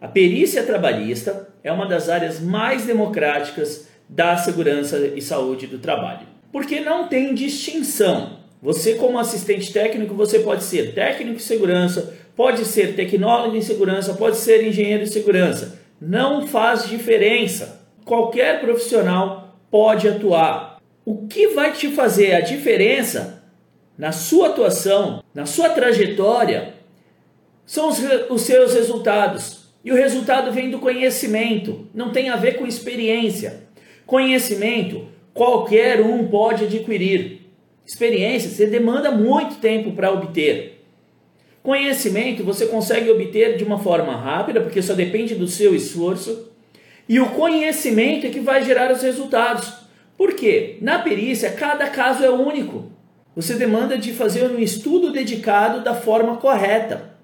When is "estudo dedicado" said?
54.58-55.82